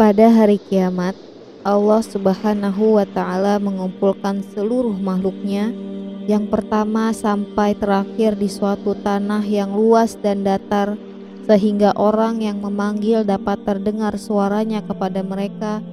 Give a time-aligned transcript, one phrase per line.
[0.00, 1.12] Pada hari kiamat,
[1.60, 5.76] Allah Subhanahu wa Ta'ala mengumpulkan seluruh makhluknya,
[6.24, 10.96] yang pertama sampai terakhir di suatu tanah yang luas dan datar,
[11.44, 15.84] sehingga orang yang memanggil dapat terdengar suaranya kepada mereka,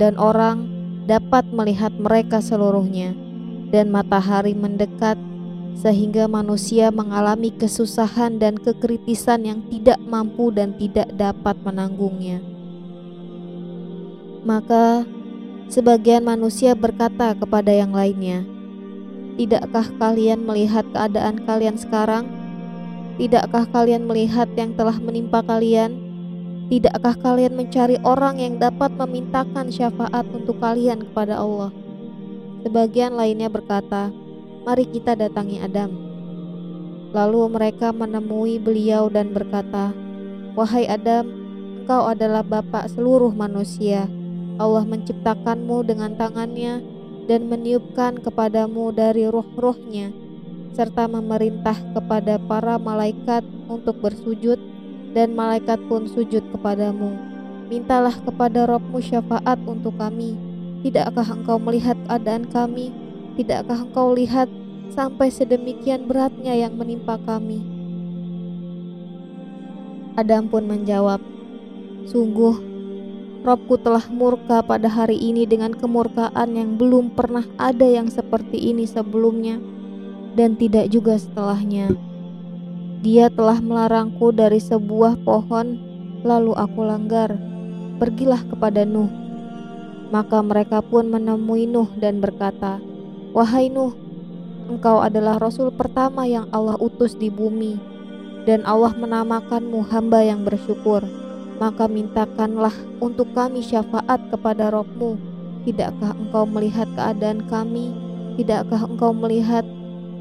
[0.00, 0.64] dan orang
[1.04, 3.12] dapat melihat mereka seluruhnya,
[3.68, 5.20] dan matahari mendekat,
[5.76, 12.40] sehingga manusia mengalami kesusahan dan kekritisan yang tidak mampu dan tidak dapat menanggungnya.
[14.40, 15.04] Maka
[15.68, 18.48] sebagian manusia berkata kepada yang lainnya,
[19.36, 22.24] "Tidakkah kalian melihat keadaan kalian sekarang?
[23.20, 25.92] Tidakkah kalian melihat yang telah menimpa kalian?
[26.72, 31.68] Tidakkah kalian mencari orang yang dapat memintakan syafaat untuk kalian kepada Allah?"
[32.64, 34.08] Sebagian lainnya berkata,
[34.64, 35.92] "Mari kita datangi Adam."
[37.12, 39.92] Lalu mereka menemui beliau dan berkata,
[40.56, 41.28] "Wahai Adam,
[41.84, 44.08] engkau adalah bapak seluruh manusia."
[44.60, 46.84] Allah menciptakanmu dengan tangannya
[47.24, 50.12] dan meniupkan kepadamu dari roh-rohnya
[50.76, 53.40] serta memerintah kepada para malaikat
[53.72, 54.60] untuk bersujud
[55.16, 57.16] dan malaikat pun sujud kepadamu.
[57.72, 60.36] Mintalah kepada Robmu syafaat untuk kami.
[60.84, 62.92] Tidakkah engkau melihat keadaan kami?
[63.40, 64.52] Tidakkah engkau lihat
[64.92, 67.64] sampai sedemikian beratnya yang menimpa kami?
[70.20, 71.22] Adam pun menjawab
[72.10, 72.69] sungguh
[73.40, 78.84] Robku telah murka pada hari ini dengan kemurkaan yang belum pernah ada yang seperti ini
[78.84, 79.56] sebelumnya
[80.36, 81.96] dan tidak juga setelahnya.
[83.00, 85.80] Dia telah melarangku dari sebuah pohon,
[86.20, 87.32] lalu aku langgar.
[87.96, 89.08] Pergilah kepada Nuh.
[90.12, 92.76] Maka mereka pun menemui Nuh dan berkata,
[93.32, 93.96] "Wahai Nuh,
[94.68, 97.80] engkau adalah rasul pertama yang Allah utus di bumi,
[98.44, 101.08] dan Allah menamakanmu hamba yang bersyukur."
[101.60, 102.72] Maka mintakanlah
[103.04, 105.20] untuk kami syafaat kepada Robmu.
[105.68, 107.92] Tidakkah engkau melihat keadaan kami?
[108.40, 109.68] Tidakkah engkau melihat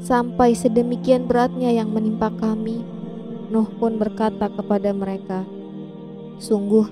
[0.00, 2.80] sampai sedemikian beratnya yang menimpa kami?
[3.52, 5.44] Nuh pun berkata kepada mereka,
[6.40, 6.88] Sungguh,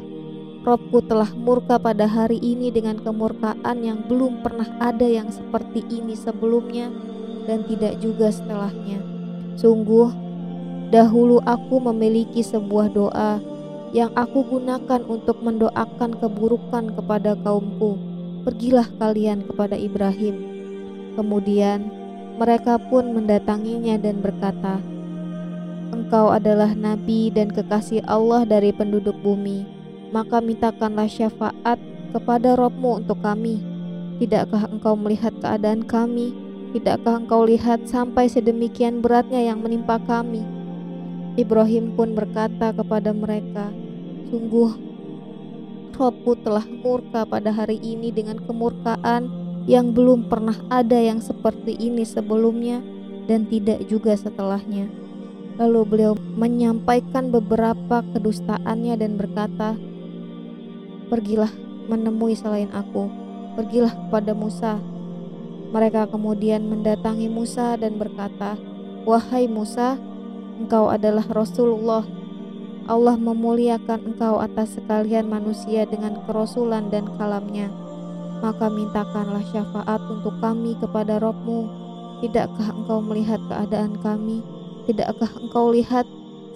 [0.64, 6.16] Robku telah murka pada hari ini dengan kemurkaan yang belum pernah ada yang seperti ini
[6.16, 6.92] sebelumnya
[7.48, 9.00] dan tidak juga setelahnya.
[9.56, 10.08] Sungguh,
[10.88, 13.53] dahulu aku memiliki sebuah doa
[13.94, 17.94] yang aku gunakan untuk mendoakan keburukan kepada kaumku.
[18.42, 20.34] Pergilah kalian kepada Ibrahim.
[21.14, 21.94] Kemudian
[22.34, 24.82] mereka pun mendatanginya dan berkata,
[25.94, 29.62] Engkau adalah nabi dan kekasih Allah dari penduduk bumi,
[30.10, 31.78] maka mintakanlah syafaat
[32.10, 33.62] kepada Robmu untuk kami.
[34.18, 36.34] Tidakkah engkau melihat keadaan kami?
[36.74, 40.42] Tidakkah engkau lihat sampai sedemikian beratnya yang menimpa kami?
[41.38, 43.70] Ibrahim pun berkata kepada mereka,
[44.34, 44.74] Sungguh,
[45.94, 49.30] Robku telah murka pada hari ini dengan kemurkaan
[49.70, 52.82] yang belum pernah ada yang seperti ini sebelumnya
[53.30, 54.90] dan tidak juga setelahnya.
[55.54, 59.78] Lalu beliau menyampaikan beberapa kedustaannya dan berkata,
[61.14, 61.54] "Pergilah
[61.86, 63.06] menemui selain aku,
[63.54, 64.82] pergilah kepada Musa."
[65.70, 68.58] Mereka kemudian mendatangi Musa dan berkata,
[69.06, 69.94] "Wahai Musa,
[70.58, 72.23] engkau adalah Rasulullah
[72.84, 77.72] Allah memuliakan engkau atas sekalian manusia dengan kerasulan dan kalamnya.
[78.44, 81.64] Maka mintakanlah syafaat untuk kami kepada Robmu.
[82.20, 84.44] Tidakkah engkau melihat keadaan kami?
[84.84, 86.04] Tidakkah engkau lihat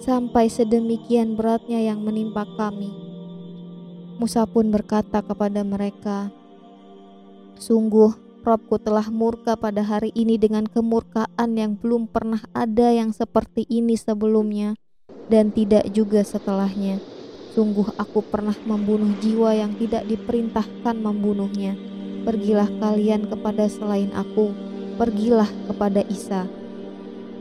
[0.05, 2.93] sampai sedemikian beratnya yang menimpa kami?
[4.21, 6.29] Musa pun berkata kepada mereka,
[7.57, 8.13] Sungguh,
[8.45, 13.97] Robku telah murka pada hari ini dengan kemurkaan yang belum pernah ada yang seperti ini
[13.97, 14.77] sebelumnya
[15.29, 16.97] dan tidak juga setelahnya.
[17.53, 21.77] Sungguh aku pernah membunuh jiwa yang tidak diperintahkan membunuhnya.
[22.25, 24.51] Pergilah kalian kepada selain aku,
[24.99, 26.45] pergilah kepada Isa.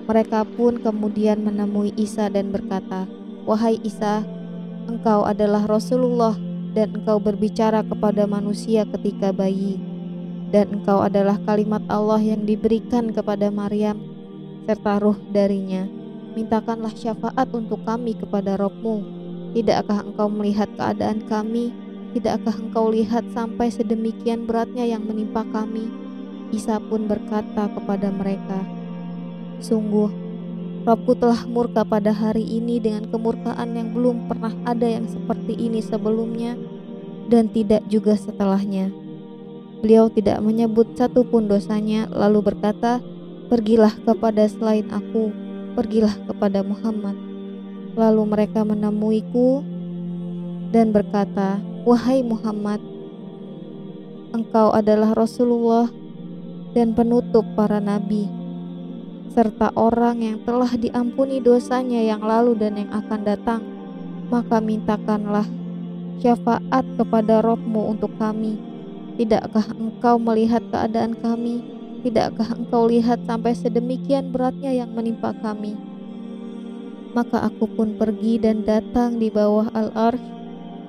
[0.08, 3.04] Mereka pun kemudian menemui Isa dan berkata,
[3.44, 4.24] "Wahai Isa,
[4.88, 6.32] engkau adalah Rasulullah
[6.72, 9.76] dan engkau berbicara kepada manusia ketika bayi,
[10.48, 14.00] dan engkau adalah kalimat Allah yang diberikan kepada Maryam
[14.64, 15.97] serta ruh darinya."
[16.38, 19.02] Mintakanlah syafaat untuk kami kepada Robmu.
[19.58, 21.74] Tidakkah engkau melihat keadaan kami?
[22.14, 25.90] Tidakkah engkau lihat sampai sedemikian beratnya yang menimpa kami?
[26.54, 28.62] Isa pun berkata kepada mereka,
[29.58, 30.06] Sungguh,
[30.86, 35.82] Robku telah murka pada hari ini dengan kemurkaan yang belum pernah ada yang seperti ini
[35.82, 36.54] sebelumnya
[37.26, 38.94] dan tidak juga setelahnya.
[39.82, 43.02] Beliau tidak menyebut satupun dosanya lalu berkata,
[43.48, 45.32] Pergilah kepada selain aku,
[45.72, 47.16] pergilah kepada Muhammad.
[47.98, 49.64] Lalu mereka menemuiku
[50.70, 52.78] dan berkata, Wahai Muhammad,
[54.36, 55.88] engkau adalah Rasulullah
[56.76, 58.28] dan penutup para nabi,
[59.32, 63.62] serta orang yang telah diampuni dosanya yang lalu dan yang akan datang.
[64.28, 65.48] Maka mintakanlah
[66.20, 68.60] syafaat kepada Rohmu untuk kami.
[69.16, 71.77] Tidakkah engkau melihat keadaan kami?
[71.98, 75.74] Tidakkah engkau lihat sampai sedemikian beratnya yang menimpa kami?
[77.10, 80.22] Maka aku pun pergi dan datang di bawah al-arsh,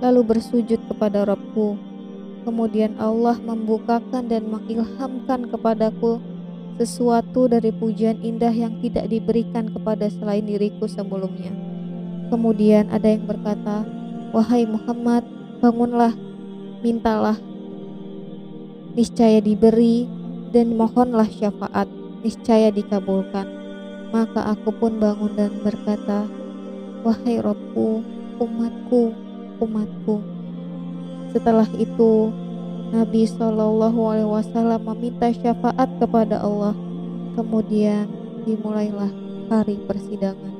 [0.05, 1.73] lalu bersujud kepada Robku.
[2.45, 6.21] Kemudian Allah membukakan dan mengilhamkan kepadaku
[6.77, 11.51] sesuatu dari pujian indah yang tidak diberikan kepada selain diriku sebelumnya.
[12.29, 13.81] Kemudian ada yang berkata,
[14.29, 15.25] "Wahai Muhammad,
[15.57, 16.13] bangunlah,
[16.85, 17.41] mintalah.
[18.93, 20.18] Niscaya diberi
[20.49, 21.87] dan mohonlah syafaat,
[22.25, 23.47] niscaya dikabulkan."
[24.09, 26.25] Maka aku pun bangun dan berkata,
[27.05, 28.01] "Wahai Robku,
[28.41, 29.13] umatku,
[29.61, 30.15] umatku."
[31.29, 32.33] Setelah itu,
[32.89, 36.73] Nabi Shallallahu Alaihi Wasallam meminta syafaat kepada Allah.
[37.37, 38.09] Kemudian
[38.49, 39.13] dimulailah
[39.47, 40.58] hari persidangan.